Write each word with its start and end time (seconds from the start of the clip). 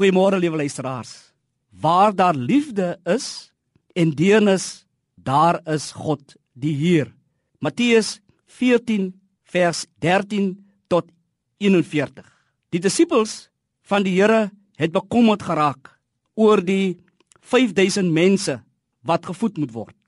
Goeiemôre 0.00 0.38
liewe 0.40 0.56
luisteraars. 0.56 1.10
Waar 1.68 2.14
daar 2.16 2.34
liefde 2.34 2.98
is 3.04 3.52
en 3.92 4.14
deernis, 4.16 4.86
daar 5.14 5.60
is 5.68 5.90
God 5.92 6.36
die 6.56 6.72
Heer. 6.72 7.10
Matteus 7.58 8.22
14 8.46 9.10
vers 9.44 9.84
13 9.98 10.56
tot 10.88 11.04
41. 11.60 12.24
Die 12.72 12.80
disippels 12.80 13.50
van 13.84 14.06
die 14.06 14.14
Here 14.16 14.48
het 14.80 14.96
bekommerd 14.96 15.44
geraak 15.44 15.92
oor 16.32 16.64
die 16.64 16.96
5000 17.52 18.08
mense 18.08 18.56
wat 19.04 19.28
gevoed 19.28 19.60
moet 19.60 19.76
word. 19.76 19.98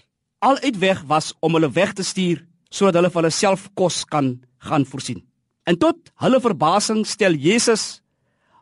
Al 0.40 0.56
uitweg 0.64 1.04
was 1.04 1.34
om 1.45 1.52
hulle 1.61 1.68
weg 1.68 1.93
te 1.93 2.02
stuur 2.02 2.40
sodat 2.72 2.96
hulle 2.96 3.12
vir 3.12 3.27
hulle 3.27 3.40
self 3.43 3.68
kos 3.77 4.06
kan 4.09 4.38
gaan 4.56 4.88
voorsien. 4.88 5.20
En 5.68 5.77
tot 5.77 6.00
hulle 6.24 6.40
verbasing 6.40 7.04
stel 7.04 7.36
Jesus 7.36 8.00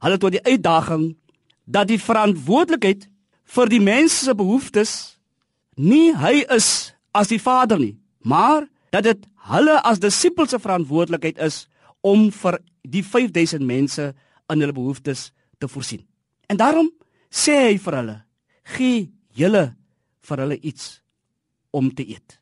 hulle 0.01 0.19
tot 0.19 0.35
die 0.35 0.43
uitdaging 0.43 1.13
dat 1.71 1.91
die 1.91 2.01
verantwoordelikheid 2.03 3.07
vir 3.55 3.71
die 3.71 3.83
mense 3.83 4.25
se 4.25 4.35
behoeftes 4.35 4.93
nie 5.79 6.11
hy 6.19 6.43
is 6.51 6.93
as 7.17 7.31
die 7.31 7.41
Vader 7.41 7.79
nie, 7.81 7.97
maar 8.23 8.67
dat 8.95 9.07
dit 9.07 9.27
hulle 9.51 9.79
as 9.87 10.03
disippels 10.03 10.53
se 10.55 10.61
verantwoordelikheid 10.63 11.39
is 11.43 11.65
om 12.07 12.29
vir 12.35 12.59
die 12.83 13.03
5000 13.07 13.65
mense 13.67 14.11
in 14.51 14.63
hulle 14.63 14.75
behoeftes 14.75 15.31
te 15.61 15.69
voorsien. 15.69 16.03
En 16.51 16.59
daarom 16.59 16.91
sê 17.31 17.55
hy 17.69 17.79
vir 17.79 17.97
hulle: 18.01 18.17
"Gee 18.77 19.11
julle 19.35 19.77
vir 20.21 20.39
hulle 20.39 20.59
iets 20.59 21.01
om 21.71 21.91
te 21.95 22.03
eet." 22.03 22.41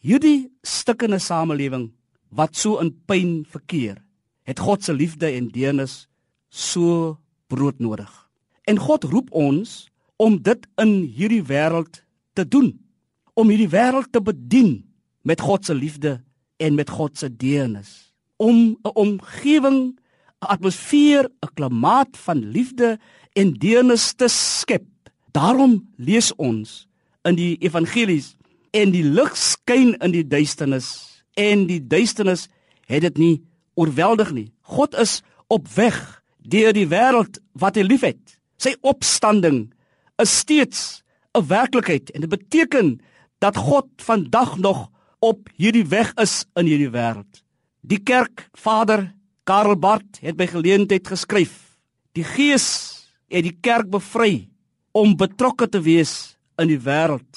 Hierdie 0.00 0.50
stikkende 0.62 1.18
samelewing 1.18 1.90
wat 2.30 2.56
so 2.56 2.78
in 2.80 2.94
pyn 3.06 3.44
verkeer, 3.44 4.00
het 4.42 4.58
God 4.58 4.84
se 4.84 4.92
liefde 4.92 5.28
en 5.28 5.48
deernis 5.48 6.08
so 6.48 7.18
broodnodig. 7.48 8.29
En 8.64 8.78
God 8.78 9.04
roep 9.04 9.32
ons 9.32 9.88
om 10.20 10.36
dit 10.42 10.66
in 10.82 10.94
hierdie 11.16 11.42
wêreld 11.48 12.02
te 12.36 12.44
doen, 12.44 12.74
om 13.34 13.48
hierdie 13.48 13.70
wêreld 13.72 14.10
te 14.12 14.20
bedien 14.20 14.82
met 15.24 15.40
God 15.40 15.64
se 15.64 15.74
liefde 15.74 16.18
en 16.60 16.76
met 16.76 16.90
God 16.90 17.16
se 17.18 17.30
deernis, 17.36 18.12
om 18.36 18.76
'n 18.84 18.94
omgewing, 18.94 19.96
'n 20.40 20.46
atmosfeer, 20.54 21.24
'n 21.24 21.54
klimaat 21.54 22.16
van 22.16 22.50
liefde 22.50 22.98
en 23.32 23.52
deernis 23.52 24.12
te 24.12 24.28
skep. 24.28 24.84
Daarom 25.32 25.88
lees 25.96 26.34
ons 26.34 26.88
in 27.22 27.34
die 27.34 27.56
evangelies 27.58 28.36
en 28.70 28.90
die 28.90 29.04
lig 29.04 29.36
skyn 29.36 29.94
in 29.98 30.10
die 30.10 30.26
duisternis 30.26 31.22
en 31.34 31.66
die 31.66 31.86
duisternis 31.86 32.48
het 32.86 33.02
dit 33.02 33.18
nie 33.18 33.42
oorweldig 33.74 34.32
nie. 34.32 34.52
God 34.60 34.94
is 34.94 35.22
op 35.46 35.68
weg 35.74 36.22
deur 36.38 36.72
die 36.72 36.88
wêreld 36.88 37.38
wat 37.52 37.76
hy 37.76 37.82
liefhet. 37.82 38.39
Sy 38.60 38.74
opstanding 38.84 39.70
is 40.20 40.32
steeds 40.42 41.02
'n 41.32 41.46
werklikheid 41.48 42.10
en 42.10 42.20
dit 42.20 42.30
beteken 42.30 43.00
dat 43.38 43.56
God 43.56 43.88
vandag 43.96 44.58
nog 44.58 44.90
op 45.18 45.48
hierdie 45.56 45.86
weg 45.86 46.12
is 46.14 46.44
in 46.54 46.66
hierdie 46.66 46.92
wêreld. 46.92 47.44
Die 47.80 47.98
kerkvader 47.98 49.14
Karel 49.44 49.78
Barth 49.78 50.20
het 50.20 50.36
by 50.36 50.46
geleentheid 50.46 51.08
geskryf: 51.08 51.78
Die 52.12 52.24
Gees 52.24 53.08
het 53.28 53.46
die 53.46 53.56
kerk 53.60 53.88
bevry 53.90 54.48
om 54.92 55.16
betrokke 55.16 55.68
te 55.68 55.80
wees 55.80 56.36
in 56.58 56.68
die 56.68 56.80
wêreld. 56.80 57.30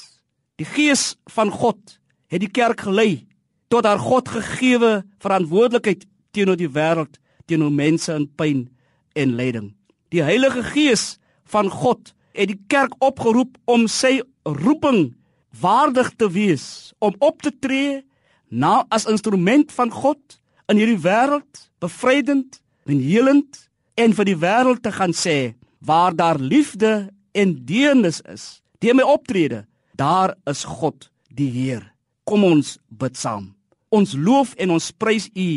Die 0.56 0.66
Gees 0.66 1.16
van 1.30 1.50
God 1.50 1.98
het 2.28 2.40
die 2.40 2.50
kerk 2.50 2.80
gelei 2.80 3.26
tot 3.68 3.84
haar 3.84 3.98
God 3.98 4.28
gegeewe 4.28 5.04
verantwoordelikheid 5.18 6.04
teenoor 6.30 6.56
die 6.56 6.68
wêreld, 6.68 7.16
teenoor 7.46 7.72
mense 7.72 8.12
in 8.12 8.28
pyn 8.36 8.68
en 9.14 9.36
lyding. 9.38 9.72
Die 10.14 10.22
Heilige 10.22 10.62
Gees 10.62 11.16
van 11.50 11.66
God 11.74 12.12
het 12.38 12.46
die 12.46 12.60
kerk 12.70 12.92
opgeroep 13.02 13.56
om 13.66 13.88
sy 13.90 14.20
roeping 14.46 15.16
waardig 15.58 16.12
te 16.14 16.28
wees, 16.30 16.94
om 17.02 17.16
op 17.18 17.42
te 17.42 17.50
tree 17.50 18.04
na 18.46 18.84
as 18.94 19.08
instrument 19.10 19.72
van 19.74 19.90
God 19.90 20.36
in 20.70 20.78
hierdie 20.78 21.00
wêreld, 21.02 21.64
bevrydend 21.82 22.60
en 22.86 23.00
helend 23.02 23.58
en 23.98 24.14
vir 24.14 24.28
die 24.28 24.36
wêreld 24.38 24.84
te 24.84 24.92
gaan 24.94 25.14
sê 25.18 25.56
waar 25.82 26.14
daar 26.14 26.38
liefde 26.38 27.10
en 27.34 27.56
deernis 27.66 28.20
is, 28.30 28.62
deur 28.78 28.94
my 28.94 29.06
optrede, 29.16 29.64
daar 29.98 30.36
is 30.46 30.62
God 30.62 31.08
die 31.34 31.50
Heer. 31.50 31.82
Kom 32.22 32.46
ons 32.46 32.76
bid 32.86 33.18
saam. 33.18 33.50
Ons 33.90 34.14
loof 34.14 34.54
en 34.62 34.76
ons 34.78 34.92
prys 34.94 35.26
U 35.34 35.48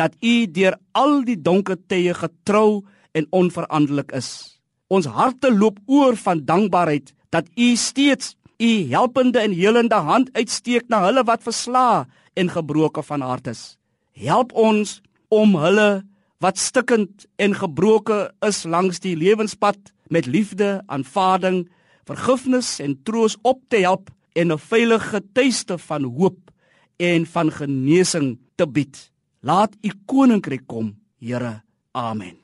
dat 0.00 0.16
U 0.24 0.34
deur 0.48 0.78
al 0.96 1.20
die 1.28 1.36
donker 1.36 1.76
tye 1.84 2.16
getrou 2.16 2.80
en 3.12 3.26
onveranderlik 3.30 4.12
is. 4.12 4.60
Ons 4.88 5.06
harte 5.06 5.50
loop 5.54 5.78
oor 5.86 6.16
van 6.16 6.44
dankbaarheid 6.44 7.14
dat 7.30 7.48
U 7.56 7.76
steeds 7.76 8.36
U 8.60 8.70
helpende 8.90 9.40
en 9.40 9.52
helende 9.56 9.94
hand 9.94 10.28
uitsteek 10.36 10.88
na 10.88 11.04
hulle 11.06 11.24
wat 11.24 11.42
versla 11.42 12.06
en 12.36 12.50
gebroke 12.52 13.02
van 13.02 13.24
hart 13.24 13.46
is. 13.46 13.62
Help 14.12 14.52
ons 14.52 14.98
om 15.32 15.54
hulle 15.56 16.02
wat 16.44 16.58
stikkend 16.58 17.26
en 17.40 17.56
gebroke 17.56 18.18
is 18.46 18.64
langs 18.64 19.00
die 19.00 19.16
lewenspad 19.16 19.78
met 20.10 20.26
liefde, 20.26 20.82
aanvaarding, 20.86 21.68
vergifnis 22.08 22.78
en 22.82 22.98
troos 23.06 23.36
op 23.42 23.62
te 23.68 23.80
help 23.84 24.10
en 24.34 24.52
'n 24.52 24.58
veilige 24.58 25.20
tuiste 25.32 25.78
van 25.78 26.04
hoop 26.04 26.50
en 26.96 27.26
van 27.26 27.50
genesing 27.50 28.38
te 28.56 28.66
bied. 28.66 29.12
Laat 29.40 29.76
u 29.82 29.90
koninkryk 30.06 30.66
kom, 30.66 30.96
Here. 31.18 31.62
Amen. 31.92 32.39